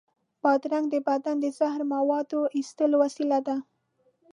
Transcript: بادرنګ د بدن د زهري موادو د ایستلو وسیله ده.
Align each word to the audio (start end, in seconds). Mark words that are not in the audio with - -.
بادرنګ 0.41 0.85
د 0.91 0.95
بدن 1.07 1.35
د 1.41 1.45
زهري 1.57 1.85
موادو 1.95 2.39
د 2.47 2.51
ایستلو 2.57 2.95
وسیله 3.03 3.39
ده. 3.47 3.57